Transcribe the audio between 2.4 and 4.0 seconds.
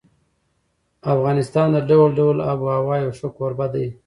آب وهوا یو ښه کوربه دی.